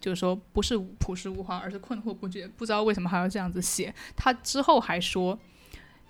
[0.00, 3.94] 就是说不是朴实无华，而是困惑不决，不知道为什么还要这样子写。
[4.16, 5.38] 他之后还说。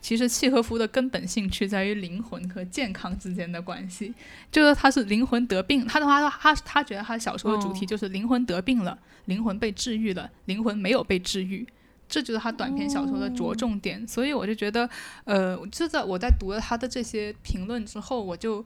[0.03, 4.13] 其实契诃夫的根本兴趣在于灵魂和健康之间的关系，
[4.51, 11.65] 就是他是灵魂得病，他的话他他觉得他小说的主题就是灵魂得病了，灵魂被治愈了，灵魂没有被治愈，
[12.09, 14.07] 这就是他短篇小说的着重点。
[14.07, 14.91] 所以我就觉得，
[15.23, 18.63] 呃，就在我在读了他的这些评论之后，我就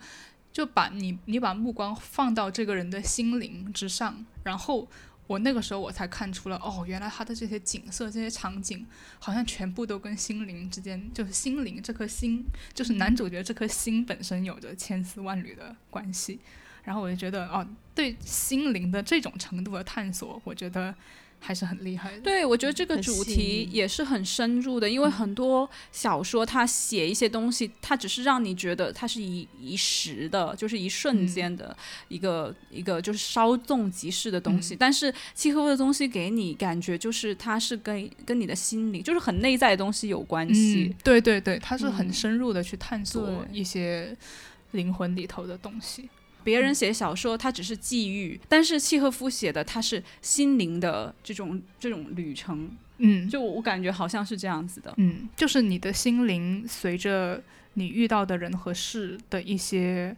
[0.51, 4.89] 就把你你把目光放到这个人的心灵之上，然后。
[5.27, 8.87] 我那个时候我才看出了，哦，原来他的这些景色、这些场景，
[9.19, 16.41] 好像全部都跟心灵之间，就是心灵这颗心，就是男主角这颗心本身有着千丝万缕的关系。
[16.85, 20.95] 然后我就觉得，哦，对心灵的这种程度的探索，我觉得。
[21.47, 22.21] 还是很厉害的。
[22.23, 31.77] 对，我觉得这个主题也是很深入的，因为很多小说它写一些东西，它只是让你觉得它是一一时的，就是一瞬嗯间的
[32.09, 34.75] 一个、一个就是稍纵即逝的东西。
[34.75, 40.93] 嗯但是契诃夫的东西给你感觉就是它是跟跟你的心理，就是很内在的东西有关系。
[40.93, 44.17] 嗯，对对对，他是很嗯深入的去探索一些
[44.73, 46.09] 灵魂里头的东西。
[46.47, 52.71] 别人写小说，他只是际遇，但是契诃夫写的，他是心灵的这种这种旅程。
[52.99, 54.95] 嗯，就我感觉好像是这样子的。
[54.99, 57.43] 嗯，就是你的心灵随着
[57.75, 60.17] 你遇到的人和事的一些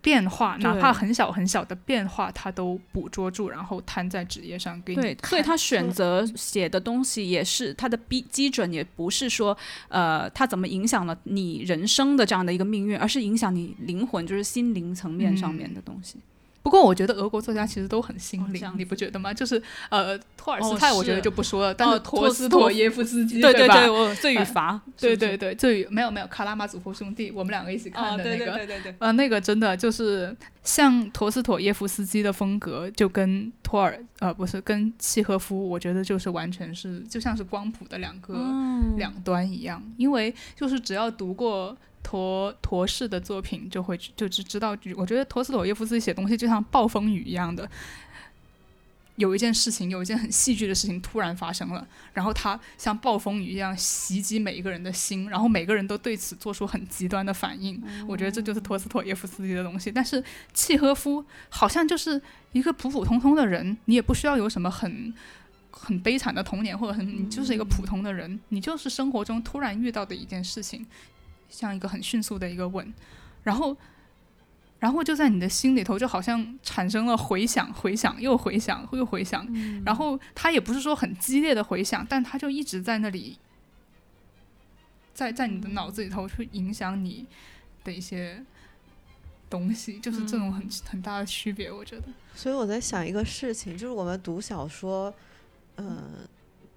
[0.00, 5.30] 变化，哪怕很小很小的变化，他都捕捉住，然后摊在纸页上给你对，看。
[5.30, 9.56] 所以他选择写的东西也是他的基基准，也不是说
[9.88, 16.16] 呃他怎么影响了你人生的这样的一个命运，而是影响你灵魂，就是心灵层面上面的东西。
[16.62, 19.32] 不过我觉得俄国作家其实都很心灵，哦你不觉得吗？
[19.32, 23.52] 就是呃，托尔斯哦泰我觉得就不说了，但是哦陀托斯托思妥耶夫斯基对？
[23.54, 41.76] 对对，我罪与罚，对对对对，这没有没有卡拉马祖夫兄弟，我们两个一起看哦，的那个，对对对对对，呃，那个真的就是像陀思妥耶夫斯基的风格，就跟托尔呃不是跟契诃夫，我觉得就是完全是就像是光谱的两个、嗯两端一样，因为就是只要读过。
[42.02, 47.68] 陀陀氏的作品就会就只知道，我觉得陀思妥耶夫斯基写东西就像暴风雨一样的，
[49.16, 57.82] 有一件事情，有一件很戏剧的事情突然发生了，然后他像暴风雨一样袭击每一个人的心，然后每个人都对此做出很极端的反应。
[58.06, 59.90] 我觉得这就是陀思妥耶夫斯基的东西。
[59.90, 60.22] 但是
[60.54, 62.20] 契诃夫好像就是
[62.52, 65.14] 一个普普通通的人，你也不需要有什么很。
[65.70, 70.84] 很悲惨的童年，或者很你就是一个普通的人，你就是生活中突然遇到的一件事情，
[71.48, 72.92] 像一个很迅速的一个吻，
[73.42, 73.76] 然后，
[74.78, 79.46] 然后就在你的心里头，就好像产生了回响，回响又回响又回响，
[79.84, 83.38] 然后它也不是说很激烈的回响，但它就一直在那里，
[85.14, 87.26] 在在你的脑子里头去影响你
[87.82, 88.44] 的一些
[89.50, 92.04] 东西，就是这种很、很大的区别，我觉得。
[92.34, 95.12] 所以我在想一个事情，就是我们读小说，
[95.76, 96.28] 嗯、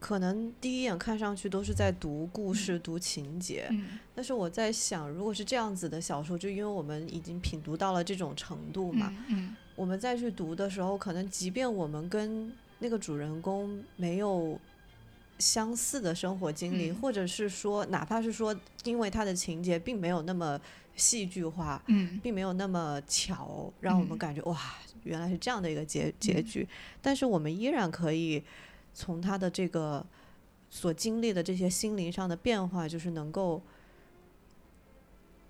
[0.01, 3.99] 可能第一眼看上去都是在读故事、读情节，嗯。
[4.15, 9.55] 但是我在想，如果是这样子的小说，就因为我们已经品读到了这种程度嘛，嗯。
[9.75, 14.59] 我们再去读的时候，可能即便我们跟那个主人公没有
[15.37, 16.95] 相似的生活经历，嗯。
[16.95, 20.59] 或者是说，哪怕是说，因为他的情节并没有那么
[20.95, 22.19] 戏剧化，嗯。
[22.23, 24.17] 并没有那么巧，让我们嗯。
[24.17, 24.59] 感觉、哇，
[25.03, 26.43] 原来是这样的一个结结嗯。
[26.43, 26.67] 局。
[27.03, 28.43] 但是我们依然可以
[28.93, 30.05] 从他的这个
[30.69, 33.61] 所经历的这些心灵上的变化，就是能够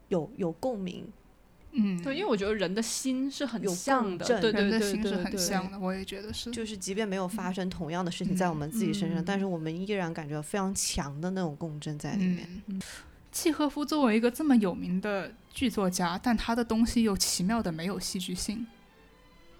[0.09, 1.07] 有有共鸣。
[1.73, 6.51] 嗯，对，因为我觉得人的心是很有像的，共振对对对心是对对很像的，我也觉得是。
[6.51, 12.61] 就是即便没有发生同样的事情在我们自己身上，嗯但是我们依然感觉到非常强的那种共振在里面。
[12.67, 12.81] 嗯，
[13.31, 18.67] 契诃夫作为一个这么有名的剧作家，但他的东西又奇妙的没有戏剧性，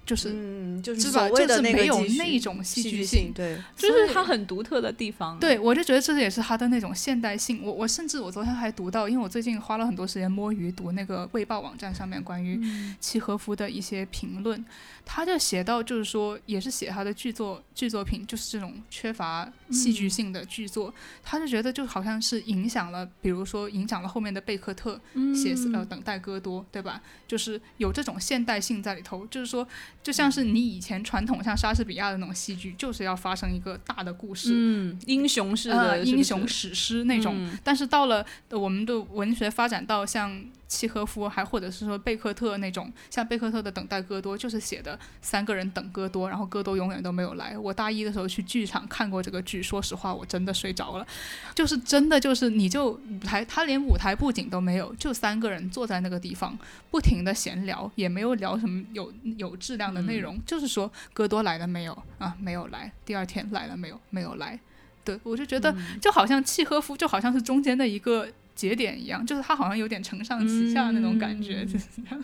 [0.06, 5.40] 就是、嗯，就是所谓的没有那种戏戏剧剧性对，就是它很独特的地方。
[5.40, 7.64] 对，我就觉得这也是它的那种现代性。
[7.64, 14.66] 我我甚至我昨天还读到，因为我最近花了很多时间摸鱼读那个《卫报》网站上面关于嗯契诃夫的一些评论，
[15.06, 20.94] 他就写到，就是说，也是写他的剧作剧作品，就是这种缺乏戏剧性的剧作，
[21.24, 25.00] 他就觉得就好像是影响了，比如说影响了后面的贝克特
[25.36, 27.02] 写嗯呃等待戈多，对吧？
[27.28, 29.68] 就是有这种现代性在里头，就是说，
[30.02, 37.36] 就像是你以前传统像莎士比亚的那种戏剧，就是要发生一个大的故事，嗯，英雄式呃，的英雄史诗那种。
[37.38, 47.58] 嗯但是到了呃我们的文学发展到像契诃夫，还或者是说贝克特那种，像贝克特的《等待戈多》，就是写的三个人等戈多，然后戈多永远都没有来。
[47.58, 51.06] 我大一的时候去剧场看过这个剧，说实话，我真的睡着了，
[51.54, 56.58] 就是真的就是你就舞台，他连舞台布景都没有，就三个人坐在那个地方，
[56.90, 62.34] 不停的闲聊，也没有聊什么有有质量的内容，就是说戈多来了没有啊？
[62.40, 62.90] 没有来。
[63.06, 64.00] 第二天来了没有？
[64.10, 64.58] 没有来。
[65.04, 72.24] 对，我就觉得就好像契诃夫就好像是中间的一个节点一样，就是他好像有点承上启下那种感觉，嗯就是这样。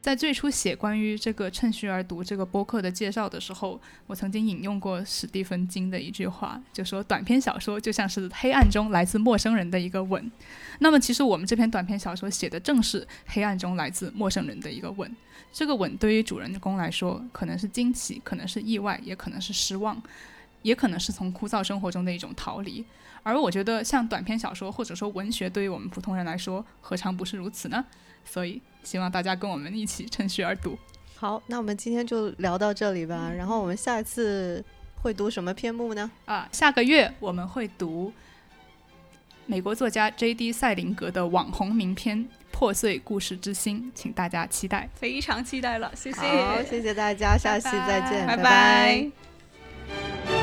[0.00, 10.30] 在最初写关于这个趁虚而读这个播客的介绍的时候，我曾经引用过史蒂芬金的一句话，就说短篇小说就像是黑暗中来自陌生人的一个吻。
[10.78, 15.12] 那么，其实我们这篇短篇小说写的正是黑暗中来自陌生人的一个吻。
[15.52, 20.00] 这个吻对于主人公来说，可能是惊喜，可能是意外，也可能是失望。
[20.62, 22.84] 也可能是从枯燥生活中的一种逃离，
[23.26, 27.84] 而我觉得像短篇小说或者说文学，对于我们普通人来说，何尝不是如此呢？
[28.24, 30.78] 所以希望大家跟我们一起趁虚而读。
[31.16, 33.32] 好，那我们今天就聊到这里吧。
[33.36, 34.64] 然后我们下一次
[35.02, 36.08] 会读什么篇目呢？
[36.24, 38.12] 啊，下个月我们会读
[39.46, 40.52] 美国作家 J.D.
[40.52, 42.18] 赛林格的网红名篇
[42.52, 44.88] 《破碎故事之心》，请大家期待。
[44.94, 49.10] 非常期待了，谢谢，好，谢谢大家，下期再见，拜拜
[50.30, 50.35] 拜